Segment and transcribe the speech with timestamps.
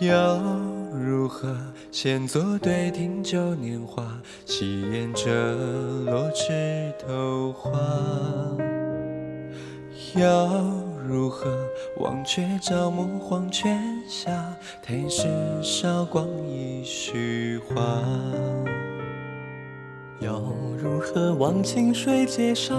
[0.00, 0.14] 又
[0.98, 1.54] 如何？
[1.92, 4.02] 闲坐对听旧年华，
[4.46, 5.28] 细沿着
[6.06, 7.70] 落枝头花。
[10.14, 10.24] 又
[11.06, 11.54] 如何？
[11.98, 13.78] 忘却朝暮黄泉
[14.08, 14.30] 下，
[14.82, 15.28] 褪湿
[15.62, 18.02] 韶光一虚华。
[20.20, 20.50] 又
[20.82, 21.34] 如何？
[21.34, 22.74] 忘清水阶沙。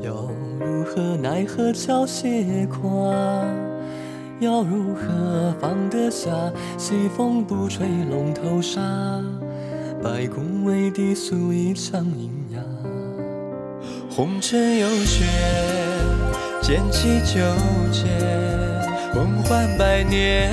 [0.00, 1.16] 又如何？
[1.16, 3.14] 奈何桥斜跨。
[4.44, 6.30] 要如何放得下？
[6.76, 8.80] 西风不吹龙头沙，
[10.02, 12.58] 白宫为地诉一腔阴哑。
[14.10, 15.24] 红尘有雪，
[16.60, 17.40] 剑起九
[17.90, 18.04] 劫，
[19.14, 20.50] 梦幻百年，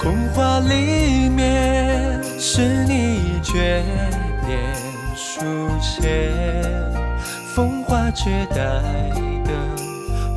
[0.00, 3.82] 空花里面，是你诀
[4.44, 4.58] 别
[5.16, 5.40] 书
[5.80, 6.32] 签，
[7.54, 8.82] 风华绝代
[9.44, 9.50] 的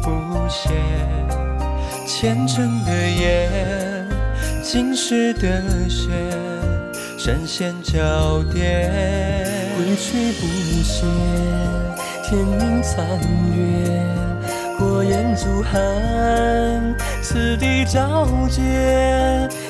[0.02, 0.10] 不
[0.48, 0.70] 谢。
[2.26, 4.08] 虔诚的眼，
[4.64, 6.10] 今世的血，
[7.20, 8.92] 闪现焦点。
[9.78, 10.48] 归去不
[10.82, 11.06] 歇，
[12.24, 13.06] 天明残
[13.54, 14.04] 月，
[14.80, 18.60] 过眼足寒，此地交接，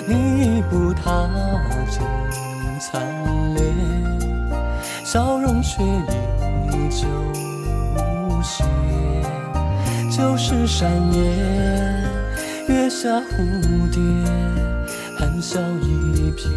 [0.08, 1.30] 你不踏
[1.90, 2.02] 尽
[2.80, 3.02] 残
[3.54, 3.66] 烈，
[5.04, 7.06] 笑容却依旧
[7.98, 8.64] 无邪，
[10.10, 12.15] 旧时山野。
[12.68, 14.02] 月下蝴蝶，
[15.18, 16.50] 含笑一瞥。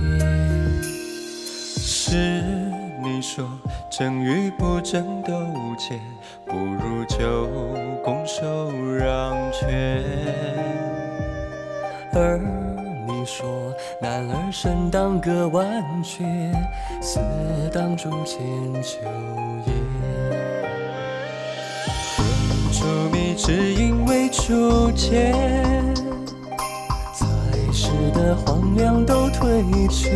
[1.77, 2.43] 是
[3.03, 3.47] 你说，
[3.91, 6.01] 争与不争都无解，
[6.47, 7.47] 不如就
[8.03, 10.03] 拱手让权。
[12.15, 12.39] 而
[13.07, 13.47] 你说，
[14.01, 16.53] 男儿身当歌万阙，
[17.03, 17.21] 似
[17.73, 18.41] 当竹千
[18.83, 18.97] 秋
[19.67, 19.73] 叶。
[22.17, 25.68] 何处觅知音为初见？
[28.29, 30.11] 的荒凉都退却，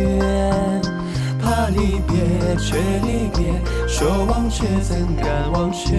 [1.41, 5.95] 怕离别却离别，说忘却怎敢忘却？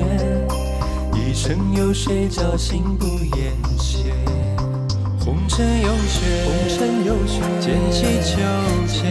[1.13, 4.15] 一生有谁叫心不言谢？
[5.19, 8.37] 红尘有雪，红尘有雪，剑起九
[8.87, 9.03] 劫，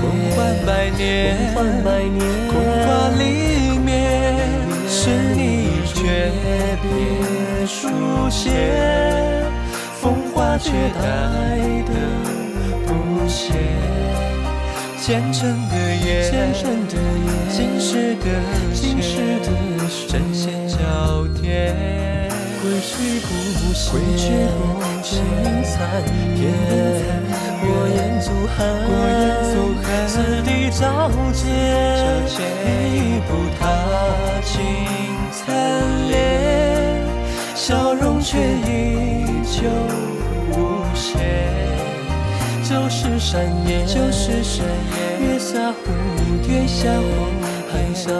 [0.00, 2.22] 梦幻百年，梦幻百年，
[2.52, 2.54] 空
[2.86, 4.48] 花里面，
[4.86, 6.30] 是你诀
[6.80, 7.88] 别书
[8.30, 9.39] 写。
[10.50, 11.00] 风华绝代
[11.86, 11.92] 的
[12.84, 12.90] 不
[13.28, 13.54] 谢，
[15.00, 16.52] 虔诚的眼，
[17.48, 18.24] 今世的
[18.74, 19.38] 血，
[20.08, 20.76] 针线交
[21.40, 21.72] 叠，
[22.60, 23.28] 归去不
[23.72, 23.86] 歇，
[25.04, 25.78] 天明残
[26.34, 26.42] 月，
[27.60, 28.58] 过眼足寒，
[30.08, 30.12] 此
[30.42, 30.82] 地交
[31.32, 31.46] 接，
[32.92, 33.62] 一步踏
[34.42, 34.50] 尽
[35.30, 35.46] 残
[36.08, 36.12] 烈，
[37.54, 39.20] 笑容却依。
[39.52, 39.68] 旧
[40.52, 41.18] 无邪，
[42.68, 45.74] 旧时山野，就是山野，月下蝴
[46.44, 47.02] 蝶，月下蝴
[47.40, 48.10] 蝶，含笑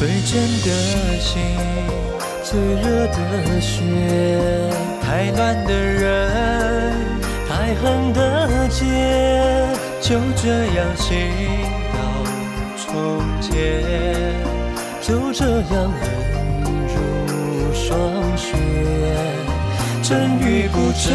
[0.00, 1.42] 最真的心，
[2.42, 3.82] 最热的血，
[5.02, 6.96] 太暖的人，
[7.46, 8.86] 太恨的结，
[10.00, 11.28] 就这样心
[11.92, 12.00] 到
[12.78, 13.52] 重结，
[15.02, 16.08] 就这样忍
[16.88, 18.00] 如霜
[18.38, 18.56] 雪。
[20.02, 21.12] 真与不真，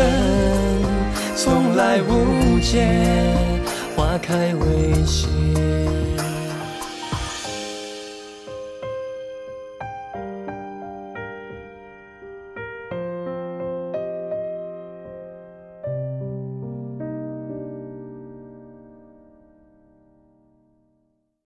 [1.36, 2.86] 从来无解，
[3.96, 5.26] 花开未谢。